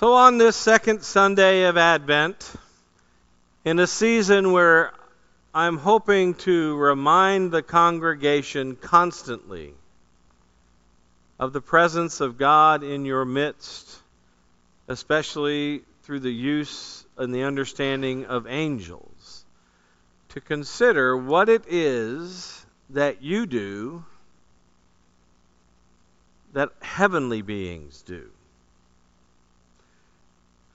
So, 0.00 0.14
on 0.14 0.38
this 0.38 0.56
second 0.56 1.02
Sunday 1.02 1.64
of 1.64 1.76
Advent, 1.76 2.54
in 3.66 3.78
a 3.78 3.86
season 3.86 4.50
where 4.52 4.94
I'm 5.52 5.76
hoping 5.76 6.32
to 6.36 6.74
remind 6.74 7.52
the 7.52 7.62
congregation 7.62 8.76
constantly 8.76 9.74
of 11.38 11.52
the 11.52 11.60
presence 11.60 12.22
of 12.22 12.38
God 12.38 12.82
in 12.82 13.04
your 13.04 13.26
midst, 13.26 13.98
especially 14.88 15.82
through 16.04 16.20
the 16.20 16.32
use 16.32 17.04
and 17.18 17.34
the 17.34 17.42
understanding 17.42 18.24
of 18.24 18.46
angels, 18.46 19.44
to 20.30 20.40
consider 20.40 21.14
what 21.14 21.50
it 21.50 21.64
is 21.68 22.64
that 22.88 23.20
you 23.20 23.44
do 23.44 24.02
that 26.54 26.70
heavenly 26.80 27.42
beings 27.42 28.00
do. 28.00 28.30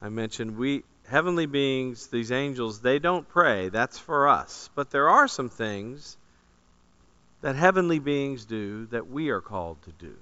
I 0.05 0.09
mentioned 0.09 0.55
we 0.55 0.84
heavenly 1.08 1.48
beings, 1.48 2.08
these 2.08 2.32
angels, 2.32 2.80
they 2.80 3.00
don't 3.00 3.27
pray. 3.27 3.70
That's 3.70 3.98
for 3.98 4.28
us. 4.28 4.70
But 4.76 4.91
there 4.91 5.09
are 5.09 5.28
some 5.28 5.50
things 5.50 6.16
that 7.41 7.55
heavenly 7.55 7.98
beings 7.98 8.45
do 8.45 8.86
that 8.91 9.09
we 9.09 9.30
are 9.30 9.41
called 9.41 9.81
to 9.81 9.91
do. 9.94 10.16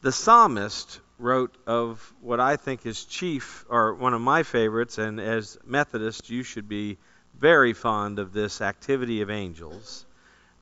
The 0.00 0.10
psalmist 0.10 1.00
wrote 1.16 1.54
of 1.64 2.12
what 2.22 2.40
I 2.40 2.56
think 2.56 2.84
is 2.84 3.04
chief, 3.04 3.64
or 3.68 3.94
one 3.94 4.14
of 4.14 4.20
my 4.20 4.42
favorites, 4.42 4.98
and 4.98 5.20
as 5.20 5.58
Methodists, 5.64 6.28
you 6.28 6.42
should 6.42 6.68
be 6.68 6.98
very 7.38 7.72
fond 7.72 8.18
of 8.18 8.32
this 8.32 8.60
activity 8.60 9.22
of 9.22 9.30
angels. 9.30 10.04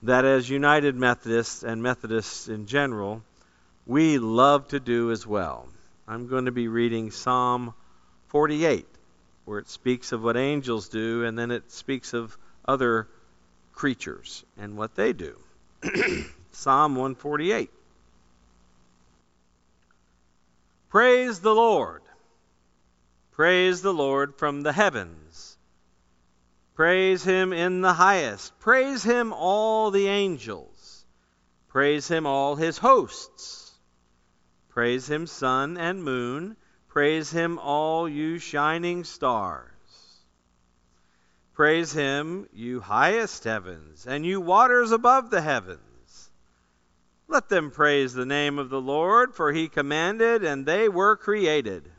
That 0.02 0.26
as 0.26 0.50
United 0.50 0.94
Methodists 0.94 1.62
and 1.62 1.82
Methodists 1.82 2.48
in 2.48 2.66
general, 2.66 3.22
we 3.86 4.18
love 4.18 4.68
to 4.68 4.78
do 4.78 5.10
as 5.10 5.26
well. 5.26 5.68
I'm 6.08 6.28
going 6.28 6.44
to 6.44 6.52
be 6.52 6.68
reading 6.68 7.10
Psalm 7.10 7.74
48, 8.28 8.86
where 9.44 9.58
it 9.58 9.68
speaks 9.68 10.12
of 10.12 10.22
what 10.22 10.36
angels 10.36 10.88
do, 10.88 11.24
and 11.24 11.36
then 11.36 11.50
it 11.50 11.72
speaks 11.72 12.12
of 12.12 12.36
other 12.64 13.08
creatures 13.72 14.44
and 14.56 14.76
what 14.76 14.94
they 14.94 15.12
do. 15.12 15.36
Psalm 16.52 16.94
148. 16.94 17.70
Praise 20.90 21.40
the 21.40 21.54
Lord. 21.54 22.02
Praise 23.32 23.82
the 23.82 23.92
Lord 23.92 24.36
from 24.36 24.62
the 24.62 24.72
heavens. 24.72 25.58
Praise 26.74 27.24
him 27.24 27.52
in 27.52 27.80
the 27.80 27.92
highest. 27.92 28.58
Praise 28.60 29.02
him, 29.02 29.32
all 29.32 29.90
the 29.90 30.06
angels. 30.06 31.04
Praise 31.68 32.06
him, 32.06 32.26
all 32.26 32.54
his 32.54 32.78
hosts. 32.78 33.65
Praise 34.76 35.08
him, 35.08 35.26
sun 35.26 35.78
and 35.78 36.04
moon. 36.04 36.54
Praise 36.88 37.30
him, 37.30 37.58
all 37.58 38.06
you 38.06 38.38
shining 38.38 39.04
stars. 39.04 39.70
Praise 41.54 41.94
him, 41.94 42.46
you 42.52 42.80
highest 42.80 43.44
heavens, 43.44 44.06
and 44.06 44.26
you 44.26 44.38
waters 44.38 44.92
above 44.92 45.30
the 45.30 45.40
heavens. 45.40 46.30
Let 47.26 47.48
them 47.48 47.70
praise 47.70 48.12
the 48.12 48.26
name 48.26 48.58
of 48.58 48.68
the 48.68 48.80
Lord, 48.80 49.34
for 49.34 49.50
he 49.50 49.68
commanded, 49.68 50.44
and 50.44 50.66
they 50.66 50.90
were 50.90 51.16
created. 51.16 51.90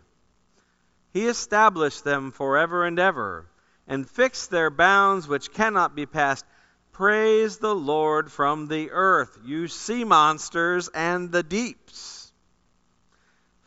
He 1.11 1.25
established 1.25 2.03
them 2.03 2.29
forever 2.29 2.85
and 2.85 2.99
ever, 2.99 3.47
and 3.87 4.07
fixed 4.07 4.51
their 4.51 4.69
bounds 4.69 5.27
which 5.27 5.51
cannot 5.51 5.95
be 5.95 6.05
passed. 6.05 6.45
Praise 6.91 7.57
the 7.57 7.73
Lord 7.73 8.31
from 8.31 8.67
the 8.67 8.91
earth, 8.91 9.35
you 9.43 9.67
sea 9.67 10.03
monsters 10.03 10.89
and 10.89 11.31
the 11.31 11.41
deeps 11.41 12.16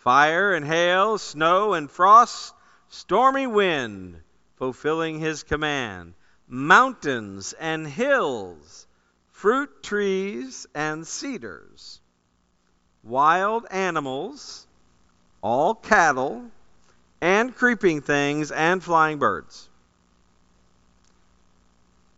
fire 0.00 0.54
and 0.54 0.66
hail, 0.66 1.18
snow 1.18 1.74
and 1.74 1.90
frost, 1.90 2.54
stormy 2.88 3.46
wind, 3.46 4.16
fulfilling 4.56 5.18
his 5.20 5.42
command, 5.42 6.14
mountains 6.48 7.52
and 7.60 7.86
hills, 7.86 8.86
fruit 9.30 9.82
trees 9.82 10.66
and 10.74 11.06
cedars, 11.06 12.00
wild 13.04 13.66
animals, 13.70 14.66
all 15.42 15.74
cattle, 15.74 16.44
and 17.20 17.54
creeping 17.54 18.00
things 18.00 18.50
and 18.50 18.82
flying 18.82 19.18
birds, 19.18 19.68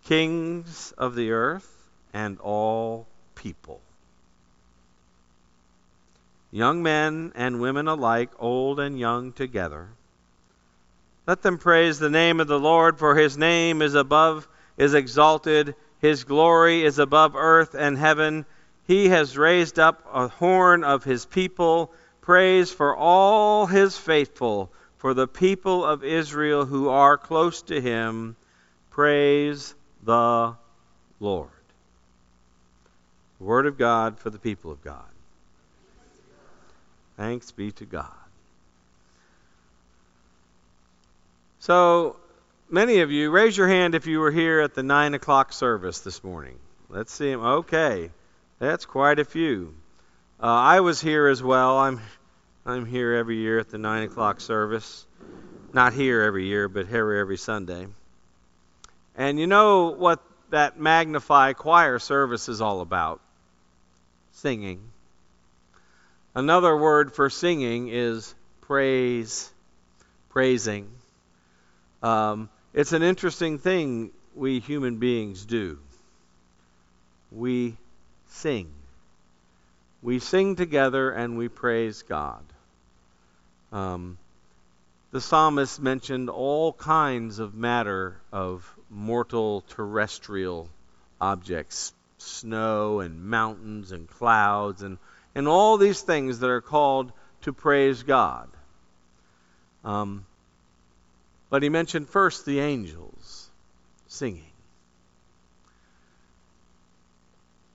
kings 0.04 0.92
of 0.96 1.16
the 1.16 1.32
earth 1.32 1.68
and 2.14 2.38
all 2.38 3.08
people 3.34 3.80
young 6.52 6.82
men 6.82 7.32
and 7.34 7.60
women 7.60 7.88
alike, 7.88 8.30
old 8.38 8.78
and 8.78 8.96
young 8.98 9.32
together. 9.32 9.88
Let 11.26 11.42
them 11.42 11.58
praise 11.58 11.98
the 11.98 12.10
name 12.10 12.38
of 12.40 12.46
the 12.46 12.60
Lord, 12.60 12.98
for 12.98 13.16
his 13.16 13.38
name 13.38 13.80
is 13.80 13.94
above, 13.94 14.46
is 14.76 14.94
exalted, 14.94 15.74
his 16.00 16.24
glory 16.24 16.84
is 16.84 16.98
above 16.98 17.34
earth 17.36 17.74
and 17.74 17.96
heaven. 17.96 18.44
He 18.86 19.08
has 19.08 19.38
raised 19.38 19.78
up 19.78 20.04
a 20.12 20.28
horn 20.28 20.84
of 20.84 21.04
his 21.04 21.24
people. 21.24 21.92
Praise 22.20 22.70
for 22.70 22.94
all 22.94 23.66
his 23.66 23.96
faithful, 23.96 24.72
for 24.98 25.14
the 25.14 25.28
people 25.28 25.84
of 25.84 26.04
Israel 26.04 26.64
who 26.64 26.88
are 26.88 27.16
close 27.16 27.62
to 27.62 27.80
him. 27.80 28.36
Praise 28.90 29.74
the 30.02 30.54
Lord. 31.20 31.48
word 33.38 33.66
of 33.66 33.78
God 33.78 34.18
for 34.18 34.30
the 34.30 34.38
people 34.38 34.70
of 34.70 34.82
God. 34.82 35.11
Thanks 37.16 37.50
be 37.50 37.72
to 37.72 37.84
God. 37.84 38.08
So, 41.60 42.16
many 42.68 43.00
of 43.00 43.10
you, 43.10 43.30
raise 43.30 43.56
your 43.56 43.68
hand 43.68 43.94
if 43.94 44.06
you 44.06 44.18
were 44.18 44.32
here 44.32 44.60
at 44.60 44.74
the 44.74 44.82
9 44.82 45.14
o'clock 45.14 45.52
service 45.52 46.00
this 46.00 46.24
morning. 46.24 46.58
Let's 46.88 47.12
see. 47.12 47.36
Okay, 47.36 48.10
that's 48.58 48.84
quite 48.84 49.18
a 49.18 49.24
few. 49.24 49.74
Uh, 50.42 50.46
I 50.46 50.80
was 50.80 51.00
here 51.00 51.28
as 51.28 51.42
well. 51.42 51.78
I'm, 51.78 52.00
I'm 52.66 52.84
here 52.84 53.14
every 53.14 53.36
year 53.36 53.60
at 53.60 53.68
the 53.68 53.78
9 53.78 54.02
o'clock 54.04 54.40
service. 54.40 55.06
Not 55.72 55.92
here 55.92 56.22
every 56.22 56.46
year, 56.46 56.68
but 56.68 56.88
here 56.88 57.12
every 57.12 57.38
Sunday. 57.38 57.86
And 59.16 59.38
you 59.38 59.46
know 59.46 59.90
what 59.90 60.20
that 60.50 60.78
Magnify 60.78 61.52
choir 61.52 61.98
service 61.98 62.48
is 62.48 62.60
all 62.60 62.80
about? 62.80 63.20
Singing. 64.32 64.80
Another 66.34 66.74
word 66.74 67.12
for 67.12 67.28
singing 67.28 67.88
is 67.88 68.34
praise, 68.62 69.52
praising. 70.30 70.90
Um, 72.02 72.48
it's 72.72 72.92
an 72.92 73.02
interesting 73.02 73.58
thing 73.58 74.12
we 74.34 74.58
human 74.58 74.96
beings 74.96 75.44
do. 75.44 75.78
We 77.30 77.76
sing. 78.28 78.72
We 80.00 80.20
sing 80.20 80.56
together 80.56 81.10
and 81.10 81.36
we 81.36 81.48
praise 81.48 82.02
God. 82.02 82.42
Um, 83.70 84.16
the 85.10 85.20
psalmist 85.20 85.80
mentioned 85.80 86.30
all 86.30 86.72
kinds 86.72 87.40
of 87.40 87.54
matter 87.54 88.16
of 88.32 88.66
mortal 88.88 89.64
terrestrial 89.68 90.70
objects 91.20 91.92
snow 92.16 93.00
and 93.00 93.22
mountains 93.22 93.92
and 93.92 94.08
clouds 94.08 94.82
and 94.82 94.96
and 95.34 95.48
all 95.48 95.76
these 95.76 96.00
things 96.00 96.40
that 96.40 96.50
are 96.50 96.60
called 96.60 97.12
to 97.42 97.52
praise 97.52 98.02
God. 98.02 98.48
Um, 99.84 100.26
but 101.50 101.62
he 101.62 101.68
mentioned 101.68 102.08
first 102.08 102.46
the 102.46 102.60
angels 102.60 103.50
singing. 104.06 104.46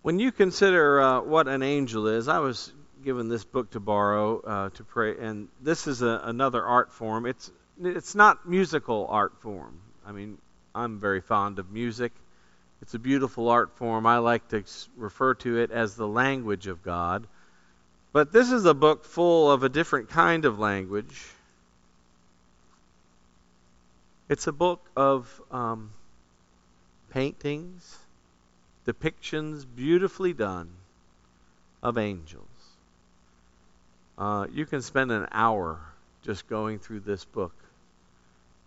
When 0.01 0.19
you 0.19 0.31
consider 0.31 1.01
uh, 1.01 1.21
what 1.21 1.47
an 1.47 1.63
angel 1.63 2.07
is, 2.07 2.27
I 2.27 2.39
was 2.39 2.71
given 3.03 3.27
this 3.27 3.43
book 3.43 3.71
to 3.71 3.79
borrow 3.79 4.39
uh, 4.39 4.69
to 4.69 4.83
pray, 4.83 5.17
and 5.17 5.49
this 5.61 5.87
is 5.87 6.01
a, 6.01 6.21
another 6.23 6.63
art 6.63 6.93
form. 6.93 7.25
It's 7.25 7.51
it's 7.81 8.15
not 8.15 8.47
musical 8.47 9.07
art 9.09 9.37
form. 9.41 9.79
I 10.05 10.11
mean, 10.11 10.37
I'm 10.73 10.99
very 10.99 11.21
fond 11.21 11.59
of 11.59 11.71
music. 11.71 12.13
It's 12.81 12.93
a 12.93 12.99
beautiful 12.99 13.49
art 13.49 13.75
form. 13.77 14.05
I 14.05 14.19
like 14.19 14.47
to 14.49 14.63
refer 14.95 15.33
to 15.35 15.57
it 15.57 15.71
as 15.71 15.95
the 15.95 16.07
language 16.07 16.67
of 16.67 16.83
God. 16.83 17.27
But 18.17 18.31
this 18.31 18.51
is 18.51 18.65
a 18.65 18.73
book 18.73 19.05
full 19.05 19.51
of 19.51 19.61
a 19.61 19.69
different 19.69 20.09
kind 20.09 20.45
of 20.45 20.57
language. 20.57 21.23
It's 24.27 24.47
a 24.47 24.51
book 24.51 24.83
of 24.95 25.39
um, 25.51 25.91
paintings, 27.11 27.95
depictions 28.87 29.67
beautifully 29.75 30.33
done 30.33 30.71
of 31.83 31.99
angels. 31.99 32.49
Uh, 34.17 34.47
you 34.51 34.65
can 34.65 34.81
spend 34.81 35.11
an 35.11 35.27
hour 35.31 35.79
just 36.23 36.49
going 36.49 36.79
through 36.79 37.01
this 37.01 37.23
book 37.23 37.53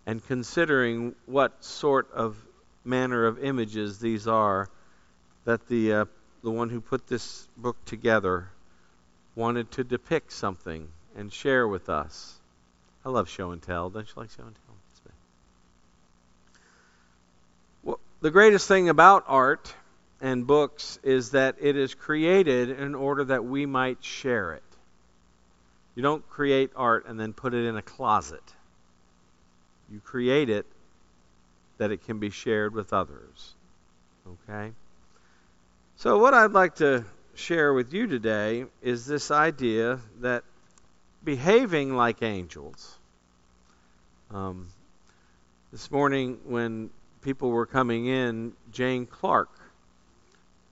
and 0.06 0.24
considering 0.28 1.16
what 1.26 1.64
sort 1.64 2.08
of 2.12 2.36
manner 2.84 3.26
of 3.26 3.42
images 3.42 3.98
these 3.98 4.28
are 4.28 4.70
that 5.44 5.66
the 5.66 5.92
uh, 5.92 6.04
the 6.44 6.52
one 6.52 6.70
who 6.70 6.80
put 6.80 7.08
this 7.08 7.48
book 7.56 7.76
together 7.84 8.48
wanted 9.40 9.70
to 9.72 9.82
depict 9.82 10.32
something 10.32 10.86
and 11.16 11.32
share 11.32 11.66
with 11.66 11.88
us. 11.88 12.38
I 13.04 13.08
love 13.08 13.28
show 13.28 13.50
and 13.52 13.62
tell. 13.62 13.88
Don't 13.88 14.06
you 14.06 14.12
like 14.14 14.30
show 14.30 14.42
and 14.42 14.54
tell? 14.54 14.70
Well, 17.82 18.00
the 18.20 18.30
greatest 18.30 18.68
thing 18.68 18.90
about 18.90 19.24
art 19.26 19.74
and 20.20 20.46
books 20.46 20.98
is 21.02 21.30
that 21.30 21.56
it 21.60 21.76
is 21.76 21.94
created 21.94 22.68
in 22.68 22.94
order 22.94 23.24
that 23.24 23.44
we 23.44 23.64
might 23.64 24.04
share 24.04 24.52
it. 24.52 24.62
You 25.94 26.02
don't 26.02 26.28
create 26.28 26.70
art 26.76 27.06
and 27.06 27.18
then 27.18 27.32
put 27.32 27.54
it 27.54 27.66
in 27.66 27.76
a 27.76 27.82
closet. 27.82 28.42
You 29.90 30.00
create 30.00 30.50
it 30.50 30.66
that 31.78 31.90
it 31.90 32.04
can 32.04 32.18
be 32.18 32.28
shared 32.28 32.74
with 32.74 32.92
others. 32.92 33.54
Okay? 34.48 34.72
So, 35.96 36.18
what 36.18 36.34
I'd 36.34 36.52
like 36.52 36.76
to 36.76 37.04
share 37.40 37.72
with 37.72 37.92
you 37.94 38.06
today 38.06 38.66
is 38.82 39.06
this 39.06 39.30
idea 39.30 39.98
that 40.20 40.44
behaving 41.24 41.96
like 41.96 42.22
angels. 42.22 42.98
Um, 44.30 44.68
this 45.72 45.90
morning, 45.90 46.38
when 46.44 46.90
people 47.22 47.50
were 47.50 47.66
coming 47.66 48.06
in, 48.06 48.52
Jane 48.70 49.06
Clark 49.06 49.48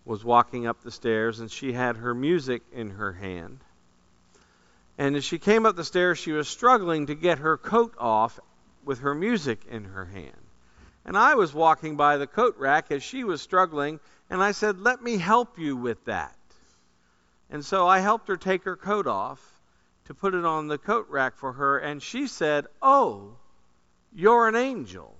was 0.04 0.24
walking 0.24 0.66
up 0.66 0.82
the 0.82 0.90
stairs 0.90 1.40
and 1.40 1.50
she 1.50 1.72
had 1.72 1.96
her 1.96 2.14
music 2.14 2.62
in 2.72 2.90
her 2.90 3.12
hand. 3.12 3.58
And 4.98 5.16
as 5.16 5.24
she 5.24 5.38
came 5.38 5.64
up 5.64 5.74
the 5.74 5.84
stairs, 5.84 6.18
she 6.18 6.32
was 6.32 6.48
struggling 6.48 7.06
to 7.06 7.14
get 7.14 7.38
her 7.38 7.56
coat 7.56 7.94
off 7.98 8.38
with 8.84 9.00
her 9.00 9.14
music 9.14 9.60
in 9.70 9.84
her 9.84 10.04
hand. 10.04 10.36
And 11.04 11.16
I 11.16 11.34
was 11.34 11.54
walking 11.54 11.96
by 11.96 12.18
the 12.18 12.26
coat 12.26 12.56
rack 12.58 12.90
as 12.90 13.02
she 13.02 13.24
was 13.24 13.40
struggling, 13.40 14.00
and 14.28 14.42
I 14.42 14.52
said, 14.52 14.80
Let 14.80 15.02
me 15.02 15.16
help 15.16 15.58
you 15.58 15.76
with 15.76 16.04
that. 16.04 16.34
And 17.50 17.64
so 17.64 17.86
I 17.86 18.00
helped 18.00 18.28
her 18.28 18.36
take 18.36 18.64
her 18.64 18.76
coat 18.76 19.06
off 19.06 19.40
to 20.06 20.14
put 20.14 20.34
it 20.34 20.44
on 20.44 20.68
the 20.68 20.78
coat 20.78 21.06
rack 21.08 21.36
for 21.36 21.52
her, 21.52 21.78
and 21.78 22.02
she 22.02 22.26
said, 22.26 22.66
Oh, 22.80 23.36
you're 24.14 24.48
an 24.48 24.56
angel. 24.56 25.14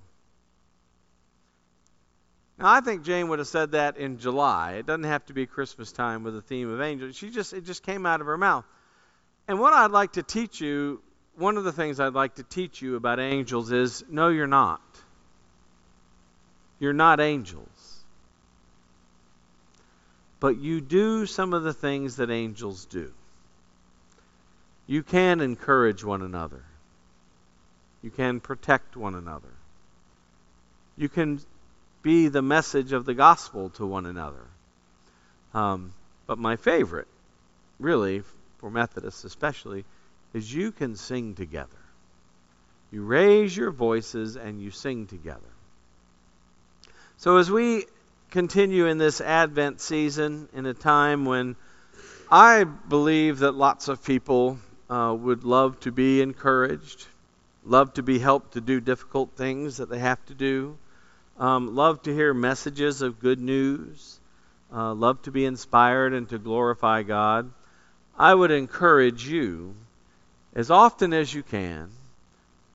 Now 2.58 2.72
I 2.72 2.80
think 2.80 3.04
Jane 3.04 3.28
would 3.28 3.38
have 3.38 3.48
said 3.48 3.72
that 3.72 3.96
in 3.98 4.18
July. 4.18 4.74
It 4.74 4.86
doesn't 4.86 5.04
have 5.04 5.24
to 5.26 5.32
be 5.32 5.46
Christmas 5.46 5.92
time 5.92 6.24
with 6.24 6.34
the 6.34 6.42
theme 6.42 6.70
of 6.70 6.80
angels. 6.80 7.16
She 7.16 7.30
just 7.30 7.52
it 7.52 7.64
just 7.64 7.82
came 7.82 8.04
out 8.04 8.20
of 8.20 8.26
her 8.26 8.38
mouth. 8.38 8.64
And 9.46 9.60
what 9.60 9.72
I'd 9.72 9.92
like 9.92 10.12
to 10.12 10.22
teach 10.22 10.60
you, 10.60 11.00
one 11.36 11.56
of 11.56 11.64
the 11.64 11.72
things 11.72 12.00
I'd 12.00 12.14
like 12.14 12.34
to 12.34 12.42
teach 12.42 12.82
you 12.82 12.96
about 12.96 13.20
angels 13.20 13.70
is 13.70 14.04
no 14.10 14.28
you're 14.28 14.48
not. 14.48 14.82
You're 16.80 16.92
not 16.92 17.20
angels. 17.20 17.68
But 20.40 20.58
you 20.58 20.80
do 20.80 21.26
some 21.26 21.52
of 21.52 21.62
the 21.62 21.72
things 21.72 22.16
that 22.16 22.30
angels 22.30 22.84
do. 22.84 23.12
You 24.86 25.02
can 25.02 25.40
encourage 25.40 26.04
one 26.04 26.22
another. 26.22 26.64
You 28.02 28.10
can 28.10 28.40
protect 28.40 28.96
one 28.96 29.14
another. 29.14 29.52
You 30.96 31.08
can 31.08 31.40
be 32.02 32.28
the 32.28 32.42
message 32.42 32.92
of 32.92 33.04
the 33.04 33.14
gospel 33.14 33.70
to 33.70 33.86
one 33.86 34.06
another. 34.06 34.46
Um, 35.52 35.92
but 36.26 36.38
my 36.38 36.56
favorite, 36.56 37.08
really, 37.78 38.22
for 38.58 38.70
Methodists 38.70 39.24
especially, 39.24 39.84
is 40.32 40.52
you 40.52 40.72
can 40.72 40.96
sing 40.96 41.34
together. 41.34 41.68
You 42.90 43.02
raise 43.02 43.56
your 43.56 43.70
voices 43.70 44.36
and 44.36 44.60
you 44.60 44.70
sing 44.70 45.06
together. 45.06 45.40
So 47.18 47.36
as 47.36 47.50
we 47.50 47.84
continue 48.30 48.86
in 48.86 48.98
this 48.98 49.20
Advent 49.20 49.80
season, 49.80 50.48
in 50.52 50.66
a 50.66 50.74
time 50.74 51.24
when 51.24 51.56
I 52.30 52.64
believe 52.64 53.38
that 53.38 53.52
lots 53.52 53.88
of 53.88 54.04
people 54.04 54.58
uh, 54.90 55.16
would 55.18 55.44
love 55.44 55.80
to 55.80 55.92
be 55.92 56.20
encouraged, 56.20 57.06
love 57.64 57.94
to 57.94 58.02
be 58.02 58.18
helped 58.18 58.52
to 58.52 58.60
do 58.60 58.80
difficult 58.80 59.32
things 59.34 59.78
that 59.78 59.88
they 59.88 59.98
have 59.98 60.24
to 60.26 60.34
do, 60.34 60.76
um, 61.38 61.74
love 61.74 62.02
to 62.02 62.14
hear 62.14 62.34
messages 62.34 63.00
of 63.00 63.18
good 63.18 63.40
news, 63.40 64.20
uh, 64.74 64.92
love 64.92 65.22
to 65.22 65.30
be 65.30 65.46
inspired 65.46 66.12
and 66.12 66.28
to 66.28 66.38
glorify 66.38 67.02
God. 67.02 67.50
I 68.18 68.34
would 68.34 68.50
encourage 68.50 69.26
you, 69.26 69.74
as 70.54 70.70
often 70.70 71.14
as 71.14 71.32
you 71.32 71.42
can, 71.42 71.90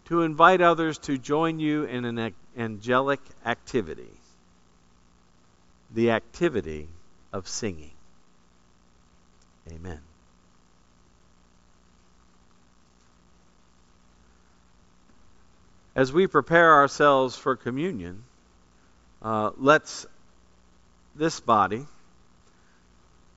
to 0.06 0.24
invite 0.24 0.62
others 0.62 0.98
to 1.00 1.18
join 1.18 1.60
you 1.60 1.84
in 1.84 2.06
an 2.06 2.34
angelic 2.58 3.20
activity 3.46 4.10
the 5.94 6.12
activity 6.12 6.90
of 7.32 7.48
singing. 7.48 7.92
Amen. 9.72 10.00
As 15.96 16.12
we 16.12 16.26
prepare 16.26 16.74
ourselves 16.74 17.38
for 17.38 17.56
communion, 17.56 18.24
uh, 19.22 19.52
let's 19.58 20.08
this 21.16 21.40
body 21.40 21.86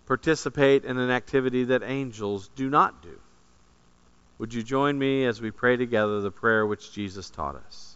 participate 0.07 0.85
in 0.85 0.97
an 0.99 1.11
activity 1.11 1.65
that 1.65 1.83
angels 1.83 2.49
do 2.57 2.71
not 2.71 3.03
do. 3.03 3.19
Would 4.39 4.55
you 4.55 4.63
join 4.63 4.99
me 4.99 5.25
as 5.25 5.41
we 5.41 5.51
pray 5.51 5.77
together 5.77 6.21
the 6.21 6.31
prayer 6.31 6.67
which 6.67 6.93
Jesus 6.93 7.29
taught 7.29 7.57
us? 7.57 7.96